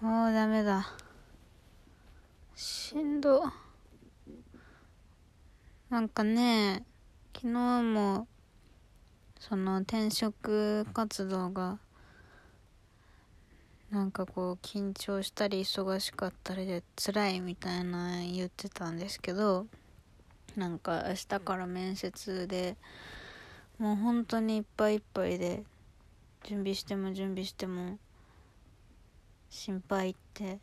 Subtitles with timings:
[0.00, 0.94] もうダメだ。
[2.54, 3.44] しんど。
[5.90, 6.84] なんかね
[7.34, 8.26] 昨日も
[9.38, 11.78] その転職活動が
[13.90, 19.66] なんかこう緊張したり忙しかったりで辛いみたいな言ってたんですけど
[20.56, 22.76] なんか明日から面接で
[23.78, 25.64] もう本当にいっぱいいっぱいで
[26.44, 27.98] 準備しても準備しても
[29.50, 30.58] 心配って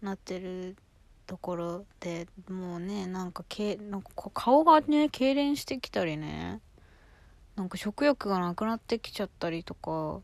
[0.00, 0.76] なってる
[1.26, 6.60] ところでもうねなんかけなんか顔がね痙攣してきたりね
[7.56, 10.20] なんか食欲がなくなってきちゃったりとか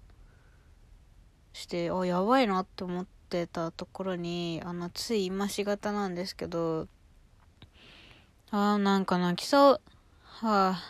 [1.52, 6.86] してあやばいなって思ってたところにあのつい今しがたなんですけど
[8.50, 9.80] あーなんか泣きそう。
[10.22, 10.82] はあ。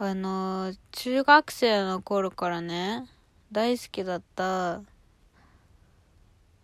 [0.00, 3.08] あの中学生の頃からね
[3.50, 4.82] 大好きだった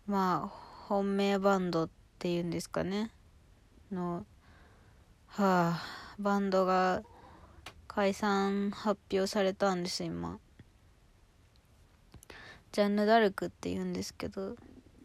[0.07, 0.47] まあ
[0.87, 3.11] 本命バンドっていうんですかね。
[3.91, 4.25] の
[5.27, 5.83] はあ
[6.19, 7.01] バンドが
[7.87, 10.39] 解散発表されたんです今。
[12.71, 14.57] ジャンヌ・ダルクって言うんですけど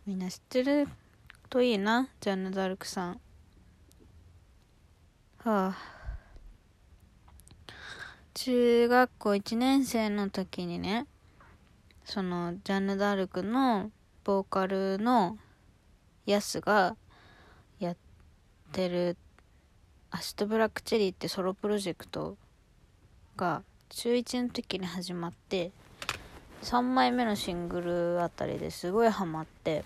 [0.05, 0.89] みんな知ってる
[1.49, 3.21] といいなジャンヌ・ダルクさん。
[5.39, 5.77] はあ。
[8.35, 11.07] 中学校1年生の時にね
[12.05, 13.91] そのジャンヌ・ダルクの
[14.25, 15.39] ボーカルの
[16.27, 16.97] ヤスが
[17.79, 17.97] やっ
[18.73, 19.17] てる
[20.11, 22.37] アシトブラックチェリーってソロプロジェクト
[23.37, 25.73] が中1の時に始まって
[26.63, 29.85] 3枚目のシングルあたりですごいハマって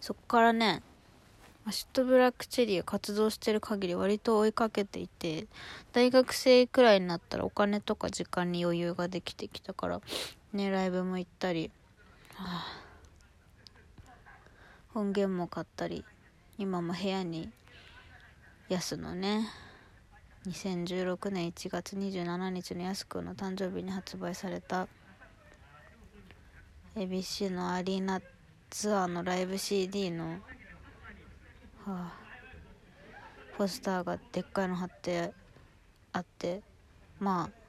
[0.00, 0.82] そっからね
[1.64, 5.46] Acid Black Cherry 活動してる限り割と追いかけていて
[5.92, 10.00] 大学生くらいになったらお金とか時間に余裕ができてきたから
[10.52, 11.70] ねライブも行ったり、
[12.38, 12.66] あ、
[14.94, 16.04] 音源も買ったり
[16.58, 17.50] 今も部屋に
[18.68, 19.48] ヤスのね
[20.46, 24.88] 2016年1月27日のヤスくんの誕生日に発売された
[26.96, 28.20] ABC のアリーナ
[28.68, 30.36] ツアーのライブ CD の、は
[31.86, 32.12] あ、
[33.56, 35.32] ポスターがでっかいの貼って
[36.12, 36.60] あって
[37.18, 37.61] まあ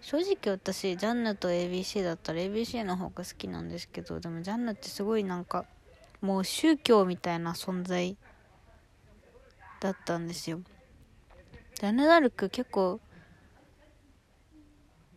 [0.00, 5.66] 正直私ジャンヌと ABC だったら ABC の方が好きなんですけどでもジャンヌってすごいなんか
[6.20, 8.16] もう宗教みたいな存在
[9.80, 10.60] だったんですよ。
[11.74, 13.00] ジャンヌ・ダルク結構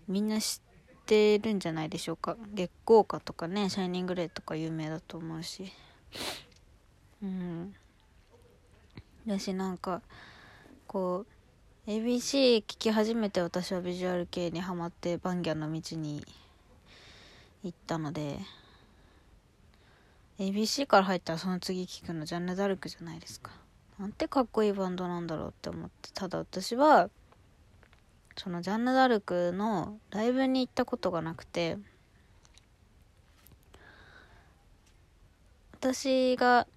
[0.08, 2.38] みんな知ってるんじゃないでしょうか。
[2.54, 5.72] 月光花とかねシャイニングレイとか有名だと思うし。
[7.24, 7.76] うん。
[9.26, 10.02] だしなんか
[10.88, 11.41] こう
[11.88, 16.24] ABC 聞き始めて私はビジュアル系にハマってバンギャンの道に
[17.64, 18.38] 行ったので
[20.38, 23.50] ABC から入ったらその次聞くのジャンヌ・ダルクじゃないですか。
[23.98, 27.10] なんてかっこいいバンドなんだろうって思ってただ私は
[28.38, 31.80] そのジャンヌ・ダルクのライブに行ったことがなくて
[35.74, 36.68] 私が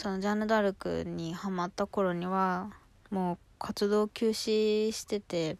[0.00, 2.70] そのジャンヌ・ダルクにハマった頃には
[3.10, 5.58] もう活動休止してて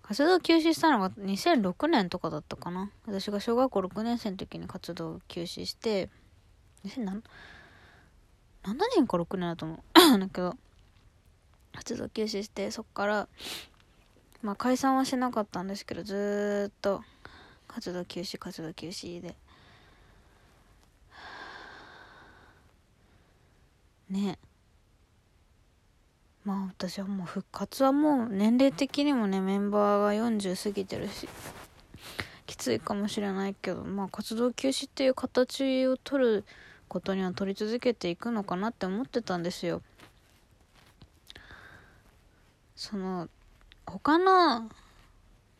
[0.00, 2.90] 活動休止したのが2006年とかだったかな。
[3.06, 6.08] 私が小学校6年生の時に活動休止して
[6.86, 7.20] 2007
[8.96, 9.78] 年か6年だと思う。
[10.18, 10.56] だけど
[11.74, 13.28] 活動休止してそっから
[14.40, 17.04] まあ解散はしなかったんですけどずっと
[17.68, 19.36] 活動休止活動休止で。
[24.10, 24.38] ね。
[26.44, 31.26] まあ私はもう復活はもう年齢的にもねメンバーが40過ぎてるし
[32.44, 36.44] きついかもしれないけどまあ活動休止っていう形を取る
[36.88, 39.80] ことには取り続けていくのかなって思ってたんですよ。
[42.76, 43.28] その
[43.86, 44.68] 他の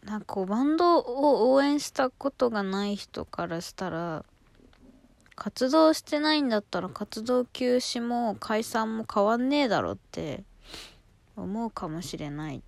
[0.04, 4.24] なんかこうバンドを応援したことがない人からしたら
[5.36, 10.44] 活動してないんだったら活動休止も解散も変わんねえだろって
[11.36, 12.62] 思うかもしれない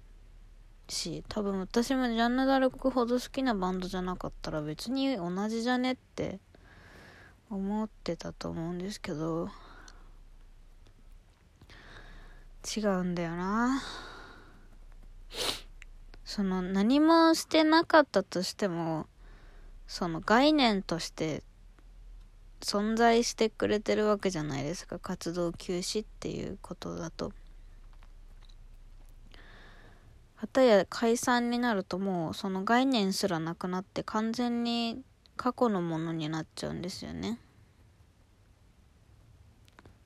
[0.89, 6.41] し多分私もジャンヌ・ダルクほど好きなバンドじゃなかったら別に同じじゃねって
[7.51, 9.49] 思ってたと思うんですけど
[12.77, 13.81] 違うんだよな。
[16.25, 19.07] その何もしてなかったとしても
[19.87, 21.45] その概念として
[22.61, 27.33] 存在してくれてるわけじゃないですか活動休止っていうことだと
[30.37, 35.03] はたや解散になるともうその概念すらなくなって完全に
[35.37, 37.39] 過去のものになっちゃうんですよね。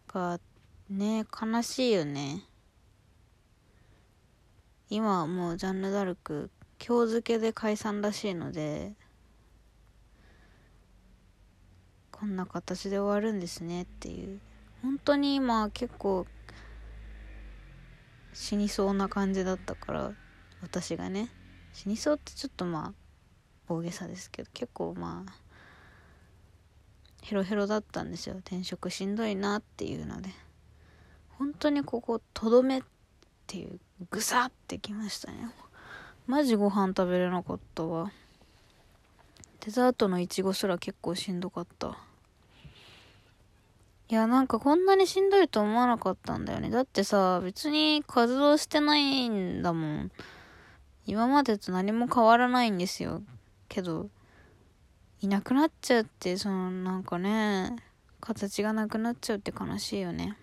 [0.06, 0.38] が
[0.88, 2.44] ね悲しいよね。
[4.88, 6.50] 今はもうジャンヌ・ダルク
[6.84, 8.94] 今日付けで解散らしいので
[12.20, 14.40] こんな形で終わるんですねっていう。
[14.82, 16.26] 本当に今結構
[18.34, 20.12] 死にそうな感じだったから
[20.60, 21.30] 私がね。
[21.72, 22.92] 死にそうってちょっとま
[23.68, 25.32] あ大げさですけど結構まあ
[27.22, 28.36] ヘロヘロだったんですよ。
[28.36, 30.28] 転職しんどいなっていうので。
[31.38, 32.82] 本当にこことどめっ
[33.46, 33.80] ていう
[34.10, 35.50] ぐさってきましたね。
[36.26, 38.12] マジご飯食べれなかったわ。
[39.60, 41.96] デザートのいちごすら結構しんどかった。
[44.10, 46.68] いや、なんかこんなにしんどいと思わなかったんだよね。
[46.68, 50.10] だってさ、別に活動してないんだもん。
[51.06, 53.22] 今までと何も変わらないんですよ。
[53.68, 54.10] けど、
[55.20, 57.76] いなくなっちゃって、その、なんかね、
[58.20, 60.36] 形がなくなっちゃうって悲しいよね。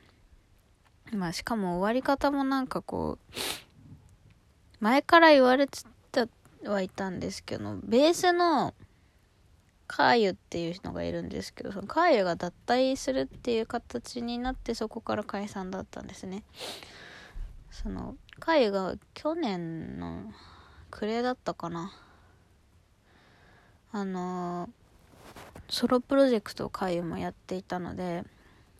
[1.12, 3.34] まあ、しかも終わり方もなんかこう、
[4.80, 5.80] 前から言われて
[6.14, 6.28] た
[6.64, 8.74] はいたんですけど、ベースの、
[9.88, 16.44] カーユっていうのがいるんですけどそのカーユが脱退するっていう形になってそこから解散だったんですね。
[17.72, 20.32] そのカーユが去年の
[20.92, 21.94] 暮れだったかな。
[23.92, 24.70] あの
[25.70, 28.24] ソロプロジェクトをカーユもやっていたので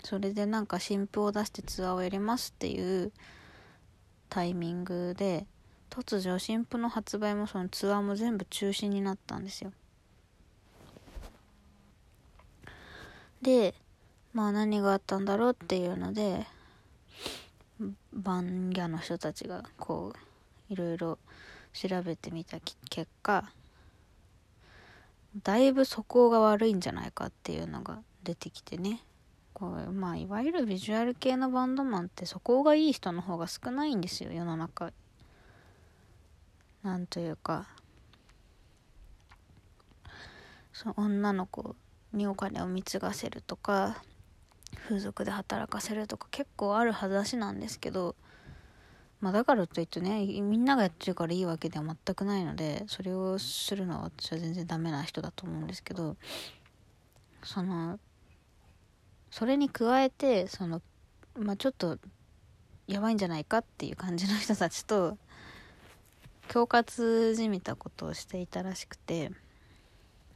[0.04, 3.12] それでなんか新譜を出してツアーをやりますっていう
[4.30, 5.48] タイミングで
[5.90, 9.72] 突如新譜の発売もそのツアーも全部中止になったんですよ。
[13.42, 13.74] で
[14.34, 16.46] まあ何があったんだろうっていうので
[18.14, 20.14] バンギャの人たちがこ
[20.70, 21.18] ういろいろ
[21.74, 23.50] 調べてみた結果
[25.44, 29.02] だいぶ素行が悪いんじゃないかっていうのが出てきてね。
[29.54, 34.92] こうまあいわゆるビジュアル系のバンドマンって素行がいい人の方が少ないんですよ世の中。
[36.84, 37.68] なんというか。
[40.74, 41.76] その女の子
[42.14, 44.02] にお金を貢がせるとか
[44.88, 48.16] 風俗で働かせるとか結構ある話なんですけど
[49.20, 56.16] まあだからといってねみんながやってるからいいわけでは全くないのでそれをするのは私は全然ダメな人だと思うんですけど
[57.44, 58.00] その
[59.32, 60.82] それに加えてその
[61.36, 61.98] まあちょっと
[62.88, 65.18] やばいんじゃないかっていう感じの人たちと
[66.48, 69.32] 恐喝じみたことをしていたらしくて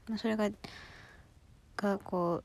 [0.09, 0.49] まあそれが
[1.81, 2.43] がこ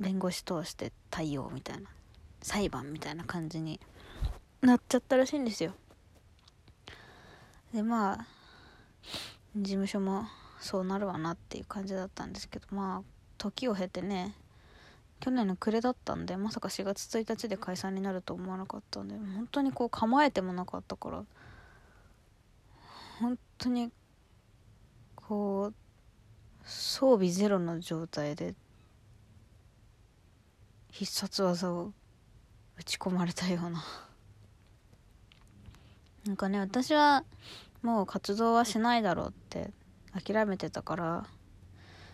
[0.00, 1.88] う弁護士通して対応みたいな
[2.42, 3.80] 裁判みたいな感じに
[4.60, 5.72] なっちゃったらしいんですよ。
[7.72, 8.26] でまあ
[9.56, 10.26] 事務所も
[10.60, 13.02] そうなるわなっていう感じだったんですけどまあ
[13.38, 14.34] 時を経てね
[15.20, 21.24] 去年の暮れだったんでまさか4月1日で解散になると思わなかったんで本当にこう構えてもなかったから
[23.20, 23.90] 本当に
[25.16, 25.83] こう
[26.64, 28.54] 装備ゼロの状態で
[30.90, 31.92] 必殺技を
[32.78, 33.84] 打ち込まれたような。
[36.24, 37.24] なんかね私は
[37.82, 39.70] もう活動はしないだろうって
[40.12, 41.26] 諦めてたから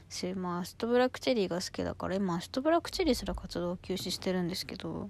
[0.09, 5.09] しまあアシトブラックチェリーが好きだから今アシトブラックチェリーすら活動を休止してるんですけど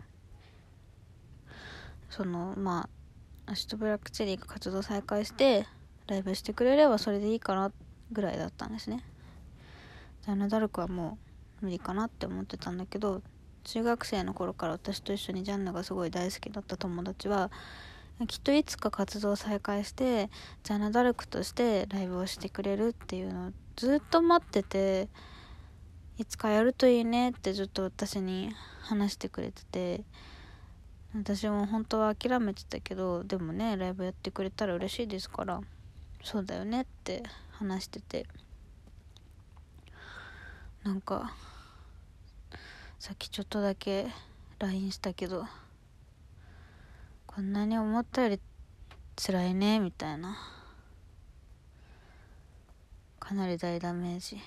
[2.11, 2.91] そのま
[3.47, 5.67] あアシトブラックチェリーが活動再開して
[6.09, 7.73] ライブしてくれればそれでいいかな
[8.13, 9.03] ぐらいだったんですね。
[10.25, 11.19] ジャンヌ・ダルクはも
[11.63, 13.23] う無理かなって思ってたんだけど
[13.65, 17.51] 中学生の頃から私と一緒にジャンヌがすごい大好きだった友達は
[18.29, 20.29] きっといつか活動再開して
[20.63, 25.09] ジャンヌ・ダルクとしてライブをしてくれるっていうのをずっと待ってて
[26.19, 28.51] いつかやるといいねってずっと私に
[28.83, 30.05] 話してくれてて
[31.15, 35.61] 私も本当は諦めてたけどでもねライブやってくれたら嬉しいですから
[36.23, 37.23] そうだよねって
[37.53, 38.27] 話してて。
[40.83, 41.35] なんか
[42.99, 44.07] さっきちょっとだけ
[44.59, 45.45] LINE したけど
[47.27, 48.41] こんなに思ったより
[49.17, 50.37] 辛いねみたいな。
[53.19, 54.39] かなり大ダメージ。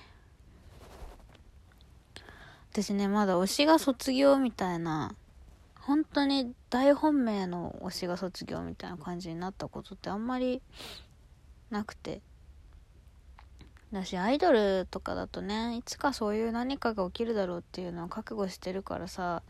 [2.72, 5.14] 私ねまだ推しが卒業みたいな
[5.80, 10.60] 本当に大本命の推しが卒業みたいな感じになったことってあんまり
[11.70, 12.20] なくて。
[13.94, 19.42] だしアイドルとかだとねいつかそういう何かが起きるだろうっていうのは覚悟してるからさ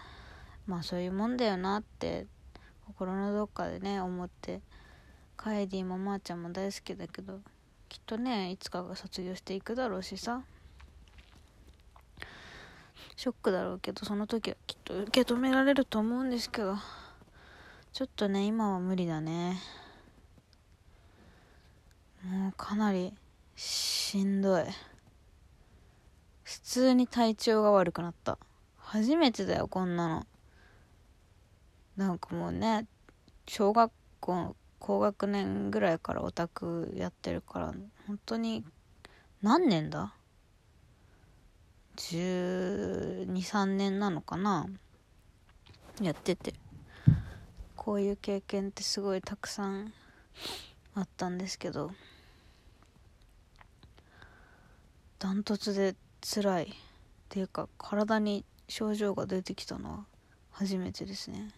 [0.67, 2.27] まあそういうもんだよなって
[2.87, 4.61] 心のどっかでね思って
[5.37, 7.41] カエディもまーちゃんも大好きだけど
[7.89, 10.43] きっとねいつかが卒業していくだろうしさ。
[13.17, 16.77] ショックだろうけどその時はきっと受け止められると思うんですけど
[17.93, 19.61] ちょっとね今は無理だね。
[22.25, 23.13] もうかなり
[23.57, 24.65] しんどい。
[26.43, 28.39] 普通に体調が悪くなった。
[28.77, 30.27] 初めてだよこんなの。
[31.97, 32.87] なんかもうね
[33.47, 37.73] 小学校高学年ぐらいからオタクやってるから
[38.07, 38.65] 本当に
[39.43, 40.15] 何年だ
[41.97, 44.67] ？123年なのかな？
[46.03, 46.55] やってて。
[47.77, 49.93] こういう経験ってすごいたくさん
[50.95, 51.91] あったんですけど。
[55.25, 56.65] ダントツで辛い。
[56.65, 56.69] っ
[57.31, 60.05] ていうか体に症状が出てきたのは
[60.51, 61.49] 初めてですね。
[61.49, 61.51] っ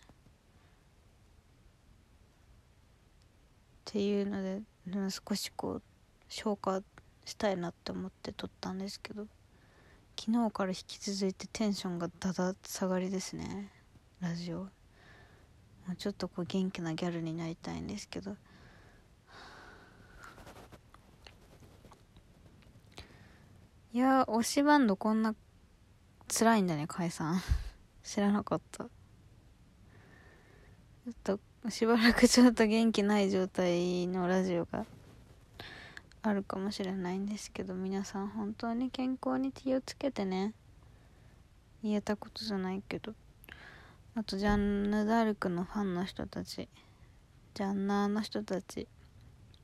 [3.85, 4.63] ていうので
[5.11, 5.83] 少しこう
[6.29, 6.81] 消化
[7.25, 9.27] したいなって思って撮ったんですけど
[10.17, 13.73] 昨日から引き続いてテンションがだだ下がりですね。
[14.21, 14.59] ラジオ。
[14.59, 14.69] も
[15.91, 18.37] うちょっとこう元気なギャルになりたいんですけど
[23.97, 25.35] いや推しバンドこんな
[26.29, 27.41] 辛いんだね解散。
[28.05, 28.85] 知らなかった。
[28.85, 28.91] ちょ
[31.11, 34.85] っとしばらくちょっと元気ない状態のラジオが
[36.21, 40.53] あるかもしれないんですけど皆さん本当に健康に気をつけてね。
[41.83, 43.15] 言えたことじゃないけど。
[44.15, 46.69] あとジャンヌ・ダルクのファンの人たち
[47.55, 48.89] ジャンナーの人たち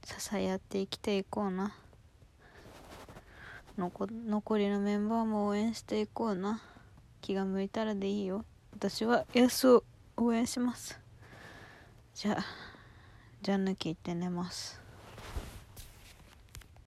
[0.07, 1.77] 支え合って生きていこうな。
[3.79, 4.07] 残
[4.59, 6.61] りのメンバーも応援していこうな。
[7.23, 8.45] 気が向いたらでいいよ。
[8.73, 9.85] 私はヤスを
[10.17, 11.01] 応援します。
[12.15, 12.45] じゃあ
[13.41, 14.82] ジャンヌ聞いて寝ます。